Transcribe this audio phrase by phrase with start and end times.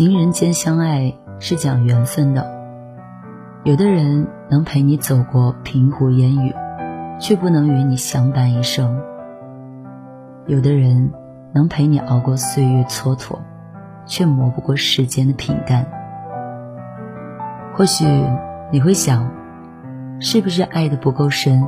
[0.00, 2.50] 情人间相爱是讲缘分的，
[3.64, 6.54] 有的人能陪你走过平湖烟雨，
[7.20, 8.96] 却不能与你相伴一生；
[10.46, 11.12] 有的人
[11.52, 13.40] 能陪你熬过岁月蹉跎，
[14.06, 15.86] 却磨不过世间的平淡。
[17.74, 18.06] 或许
[18.72, 19.30] 你会想，
[20.18, 21.62] 是不是爱的不够深，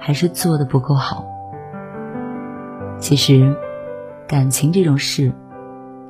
[0.00, 1.24] 还是做的不够好？
[2.98, 3.56] 其实，
[4.26, 5.32] 感情这种事。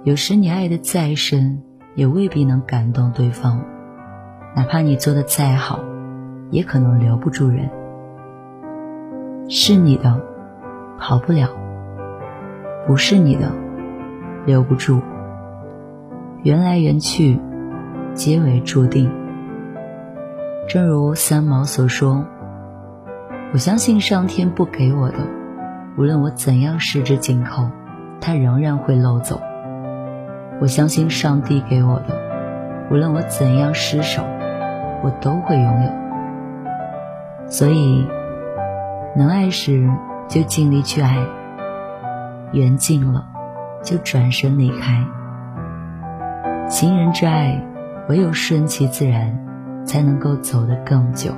[0.05, 1.62] 有时你爱的再深，
[1.95, 3.61] 也未必能感动对方；
[4.56, 5.78] 哪怕你做的再好，
[6.50, 7.70] 也可能留不住人。
[9.48, 10.20] 是你的，
[10.98, 11.47] 跑不了；
[12.84, 13.53] 不是你的，
[14.45, 15.00] 留不住。
[16.42, 17.39] 缘来缘去，
[18.12, 19.08] 皆为注定。
[20.69, 22.27] 正如三毛所说
[23.55, 25.19] ：“我相信上天不给我的，
[25.96, 27.70] 无论我怎样十指紧扣，
[28.20, 29.40] 它仍然会漏走。”
[30.62, 32.17] 我相信上帝给我的，
[32.89, 34.23] 无论我怎样失手，
[35.02, 35.90] 我都会拥有。
[37.48, 38.06] 所以，
[39.17, 39.90] 能爱时
[40.28, 41.17] 就尽力去爱，
[42.52, 43.27] 缘尽了
[43.83, 45.05] 就转身离开。
[46.68, 47.61] 情人之爱，
[48.08, 49.36] 唯有顺其自然，
[49.84, 51.33] 才能够走得更久。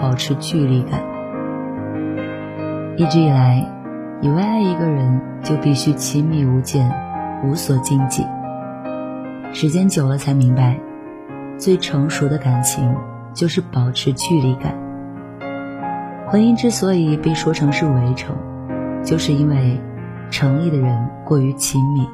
[0.00, 1.00] 保持距离感。
[2.96, 3.66] 一直以来，
[4.20, 6.90] 以为爱一个人就必须亲密无间，
[7.44, 8.24] 无所禁忌。
[9.52, 10.78] 时间久了才明白，
[11.58, 12.94] 最成熟的感情
[13.32, 14.74] 就是保持距离感。
[16.26, 18.36] 婚姻之所以被说成是围城，
[19.04, 19.80] 就是因为
[20.30, 22.08] 城里的人过于亲密，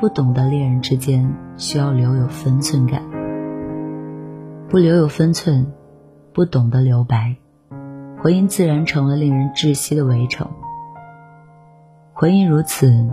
[0.00, 3.02] 不懂得恋人之间需要留有分寸感。
[4.68, 5.66] 不留有分寸，
[6.34, 7.36] 不懂得留白，
[8.22, 10.50] 婚姻自然成了令人窒息的围城。
[12.14, 13.06] 婚姻如此，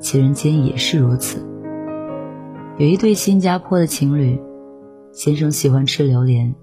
[0.00, 1.46] 情人间也是如此。
[2.76, 4.40] 有一对新加坡的情侣，
[5.12, 6.54] 先生喜欢吃榴莲，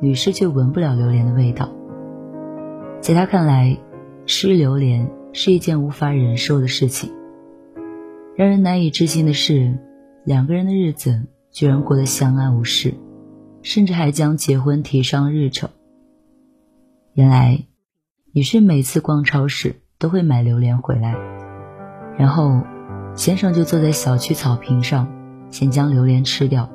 [0.00, 1.68] 女士却闻不了榴莲的味道。
[3.00, 3.76] 在他看来，
[4.24, 7.12] 吃榴莲是一件无法忍受的事情。
[8.34, 9.78] 让人难以置信的是，
[10.24, 12.94] 两个人的日子居然过得相安无事。
[13.64, 15.70] 甚至还将结婚提上日程。
[17.14, 17.64] 原来，
[18.32, 21.16] 女士每次逛超市都会买榴莲回来，
[22.18, 22.60] 然后
[23.14, 25.08] 先生就坐在小区草坪上，
[25.50, 26.68] 先将榴莲吃掉，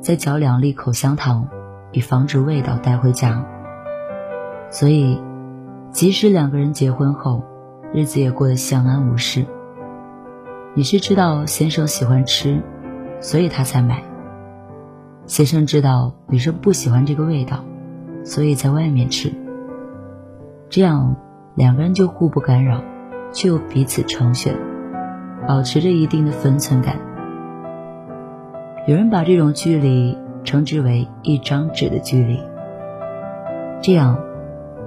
[0.00, 1.48] 再嚼两粒口香糖，
[1.92, 3.46] 以防止味道带回家。
[4.68, 5.22] 所以，
[5.92, 7.44] 即使两个人结婚后，
[7.94, 9.46] 日子也过得相安无事。
[10.74, 12.60] 女士知道先生喜欢吃，
[13.20, 14.02] 所以她才买。
[15.26, 17.64] 先生知道女生不喜欢这个味道，
[18.24, 19.32] 所以在外面吃。
[20.68, 21.16] 这样
[21.54, 22.82] 两个人就互不干扰，
[23.32, 24.54] 却又彼此成全，
[25.46, 26.96] 保持着一定的分寸感。
[28.86, 32.40] 有人把这种距离称之为一张纸的距离。
[33.80, 34.18] 这样，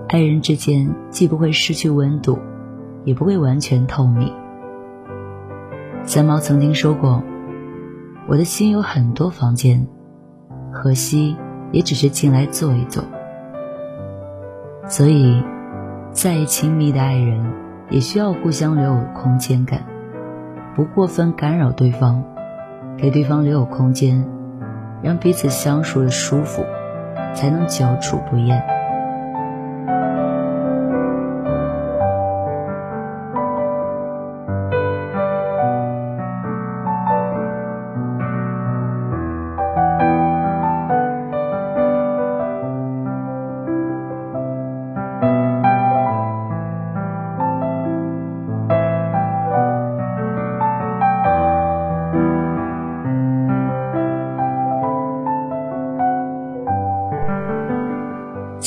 [0.10, 2.38] 爱人之间既不会失去温度，
[3.06, 4.32] 也不会完全透明。
[6.04, 7.24] 三毛曾经说过
[8.28, 9.88] ：“我的心有很多房间。”
[10.76, 11.38] 可惜，
[11.72, 13.02] 也只是进来坐一坐。
[14.90, 15.42] 所以，
[16.12, 17.42] 再亲密的爱人，
[17.90, 19.84] 也需要互相留有空间感，
[20.76, 22.22] 不过分干扰对方，
[22.98, 24.28] 给对方留有空间，
[25.02, 26.64] 让彼此相处的舒服，
[27.34, 28.75] 才能久处不厌。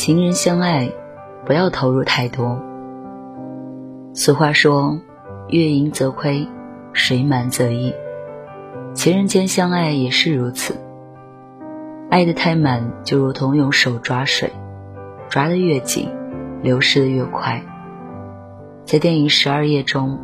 [0.09, 0.91] 情人相爱，
[1.45, 2.59] 不要投入太多。
[4.15, 4.99] 俗话说
[5.51, 6.49] ：“月盈则亏，
[6.95, 7.93] 水满则溢。”
[8.97, 10.81] 情人间相爱也是如此。
[12.09, 14.51] 爱得太满，就如同用手抓水，
[15.29, 16.09] 抓得越紧，
[16.63, 17.63] 流失的越快。
[18.87, 20.19] 在电影《十二夜》中，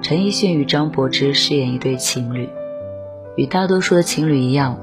[0.00, 2.48] 陈奕迅与张柏芝饰演一对情侣，
[3.36, 4.78] 与大多数的情侣一样，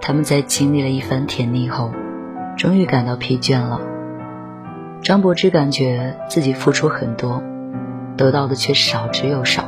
[0.00, 1.90] 他们在经历了一番甜蜜后。
[2.60, 3.80] 终于感到疲倦了。
[5.00, 7.42] 张柏芝感觉自己付出很多，
[8.18, 9.64] 得到的却少之又少。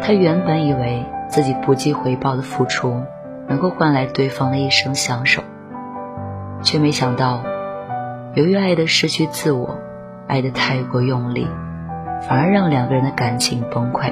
[0.00, 3.02] 她原本以为自己不计回报的付出
[3.48, 5.42] 能够换来对方的一生相守，
[6.62, 7.42] 却没想到，
[8.32, 9.76] 由于爱的失去自我，
[10.26, 11.46] 爱的太过用力，
[12.26, 14.10] 反而让两个人的感情崩溃。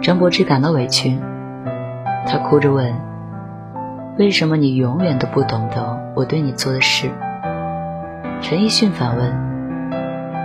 [0.00, 1.18] 张柏芝感到委屈，
[2.28, 3.09] 她哭着问。
[4.20, 7.10] 为什么你永远都不懂得我对你做的事？
[8.42, 9.32] 陈奕迅反问：“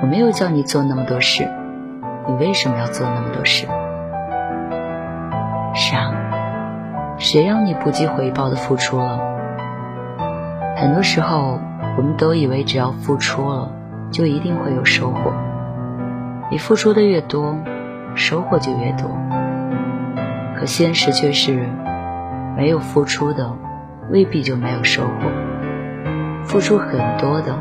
[0.02, 1.46] 我没有叫你做那么多事，
[2.26, 3.68] 你为什么要做那么多事？”
[5.76, 6.10] 傻，
[7.18, 9.20] 谁让你不计回报的付出了？
[10.78, 11.60] 很多时候，
[11.98, 13.70] 我们都以为只要付出了，
[14.10, 15.34] 就一定会有收获。
[16.50, 17.58] 你付出的越多，
[18.16, 19.12] 收获就越多。
[20.56, 21.68] 可现实却是，
[22.56, 23.52] 没有付出的。
[24.12, 25.12] 未必就没有收获，
[26.44, 27.58] 付出很多的，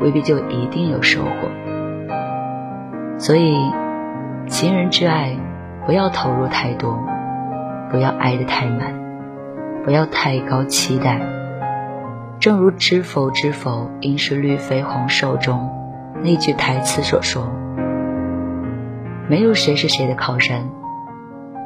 [0.00, 1.48] 未必就一定有收获。
[3.18, 3.56] 所以，
[4.46, 5.36] 情人之爱，
[5.84, 6.98] 不要投入太多，
[7.90, 8.94] 不要爱得太满，
[9.84, 11.20] 不要太高期待。
[12.38, 15.70] 正如《知否知否，应是绿肥红瘦》中
[16.22, 17.52] 那句台词所说
[19.28, 20.68] ：“没有谁是谁的靠山，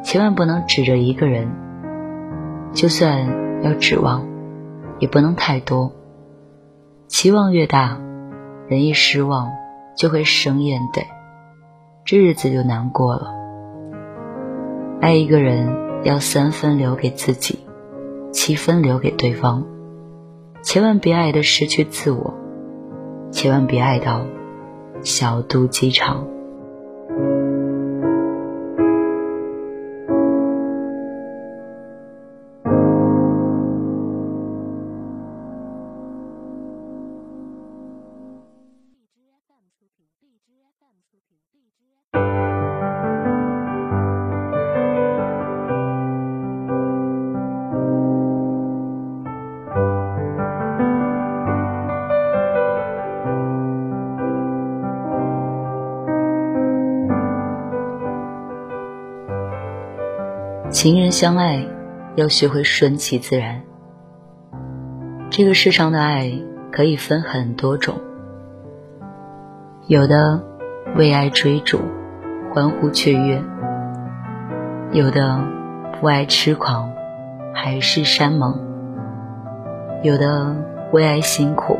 [0.03, 1.49] 千万不能指着一个人，
[2.73, 4.25] 就算。”要指望，
[5.01, 5.93] 也不能太多。
[7.09, 7.99] 期望越大，
[8.69, 9.51] 人一失望
[9.97, 11.05] 就会生厌怼，
[12.05, 13.35] 这日子就难过了。
[15.01, 17.59] 爱一个人要三分留给自己，
[18.33, 19.65] 七分留给对方，
[20.63, 22.35] 千万别爱的失去自我，
[23.33, 24.23] 千万别爱到
[25.03, 26.27] 小肚鸡肠。
[60.77, 61.67] 情人相爱，
[62.17, 63.63] 要学会顺其自然。
[65.31, 66.31] 这个世上的爱
[66.71, 67.95] 可以分很多种，
[69.87, 70.45] 有的
[70.95, 71.81] 为爱追逐，
[72.53, 73.43] 欢呼雀跃；
[74.93, 75.43] 有的
[75.99, 76.93] 不爱痴狂，
[77.55, 78.53] 海誓山盟；
[80.03, 80.55] 有的
[80.93, 81.79] 为爱辛苦，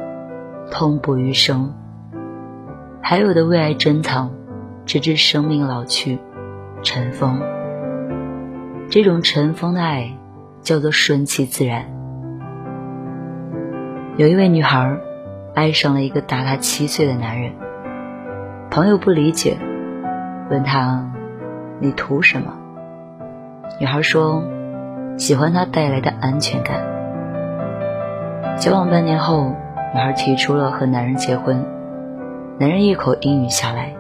[0.71, 1.71] 痛不欲生；
[3.03, 4.31] 还有的为爱珍藏，
[4.87, 6.19] 直至生命老去，
[6.83, 7.39] 尘封。
[8.89, 10.13] 这种尘封的爱，
[10.63, 11.87] 叫做顺其自然。
[14.17, 14.97] 有一位女孩，
[15.55, 17.53] 爱上了一个大她七岁的男人。
[18.71, 19.57] 朋友不理解，
[20.51, 21.11] 问她
[21.83, 22.55] ：“你图什么？”
[23.81, 24.45] 女孩说
[25.19, 26.81] ：“喜欢他带来的安全感。”
[28.57, 29.53] 交往半年后，
[29.95, 31.67] 女孩提出了和男人结婚。
[32.59, 33.95] 男人一口应允下来，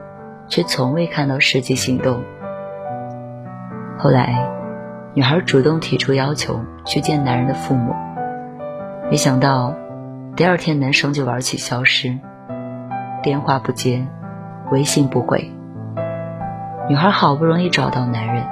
[0.46, 2.22] 却从未看到实际行动。
[3.98, 4.52] 后来。
[5.16, 7.94] 女孩主动提出要求去见男人的父母，
[9.10, 9.72] 没想到
[10.36, 12.18] 第二天男生就玩起消失，
[13.22, 14.06] 电话不接，
[14.70, 15.50] 微信不回。
[16.86, 18.44] 女孩好不容易找到男人，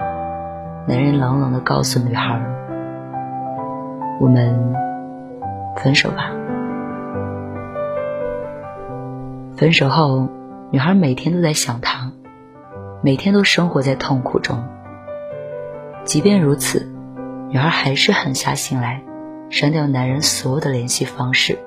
[0.88, 2.40] 男人冷冷的告诉女孩
[4.18, 4.74] ：“我们
[5.76, 6.30] 分手吧。”
[9.54, 10.28] 分手后，
[10.70, 12.10] 女孩每天都在想他，
[13.02, 14.64] 每天都生活在痛苦中。
[16.04, 16.86] 即便如此，
[17.48, 19.02] 女孩还是狠下心来，
[19.48, 21.58] 删掉男人所有的联系方式，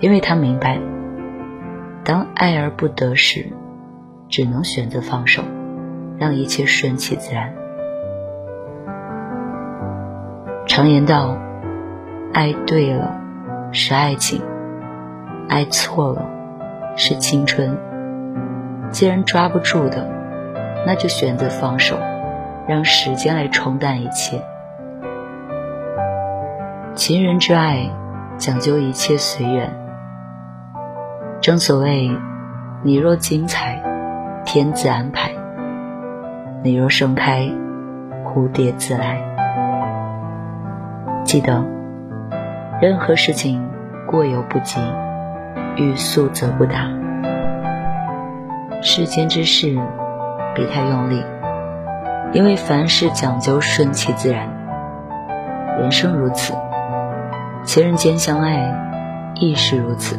[0.00, 0.78] 因为她明白，
[2.04, 3.46] 当爱而不得时，
[4.28, 5.42] 只能选择放手，
[6.18, 7.54] 让一切顺其自然。
[10.66, 11.36] 常言道，
[12.32, 13.18] 爱对了
[13.72, 14.42] 是爱情，
[15.48, 16.30] 爱错了
[16.96, 17.76] 是青春。
[18.90, 20.06] 既然抓不住的，
[20.86, 21.96] 那就选择放手，
[22.66, 24.42] 让时间来冲淡一切。
[26.94, 27.90] 情人之爱，
[28.36, 29.72] 讲究一切随缘。
[31.40, 32.10] 正所谓，
[32.82, 33.82] 你若精彩，
[34.44, 35.30] 天自安排；
[36.62, 37.50] 你若盛开，
[38.24, 39.18] 蝴蝶自来。
[41.24, 41.64] 记得，
[42.82, 43.66] 任何事情
[44.06, 44.80] 过犹不及，
[45.76, 46.90] 欲速则不达。
[48.82, 49.78] 世间之事，
[50.54, 51.24] 别太用力，
[52.32, 54.48] 因为凡事讲究顺其自然。
[55.80, 56.54] 人生如此，
[57.64, 58.72] 情人间相爱，
[59.34, 60.16] 亦是如此。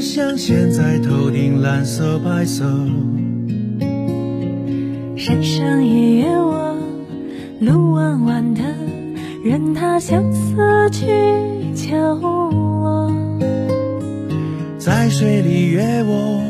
[0.00, 2.64] 像现在头顶蓝色白色，
[5.16, 6.76] 山上也约我，
[7.60, 8.62] 路弯弯的，
[9.44, 10.56] 任他相思
[10.90, 11.06] 去
[11.74, 13.12] 敲我。
[14.78, 16.40] 在水里约我，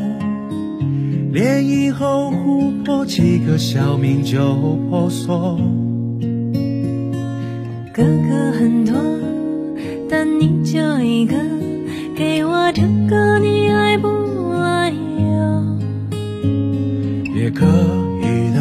[1.33, 4.55] 涟漪后湖泊几个小名就
[4.89, 5.59] 婆娑。
[7.93, 8.95] 哥哥很多，
[10.09, 11.58] 但你就一个。
[12.19, 14.09] 给我这个，你爱不
[14.51, 15.63] 爱呀？
[17.33, 17.65] 也可
[18.21, 18.59] 以的，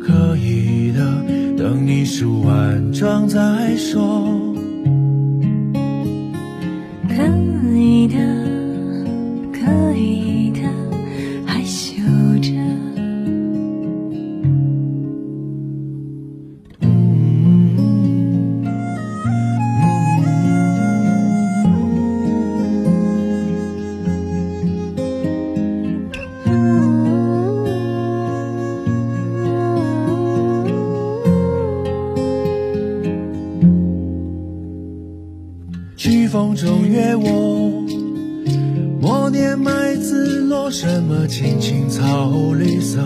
[0.00, 1.04] 可以的，
[1.54, 4.40] 等你梳完妆再说。
[36.54, 37.84] 中约我，
[39.00, 43.00] 默念麦子落什么青青草绿色。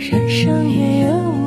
[0.00, 1.39] 人生也有。